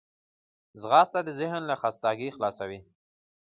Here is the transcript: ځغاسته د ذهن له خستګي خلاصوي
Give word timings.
ځغاسته 0.81 1.19
د 1.23 1.29
ذهن 1.39 1.61
له 1.69 1.75
خستګي 1.81 2.29
خلاصوي 2.35 2.79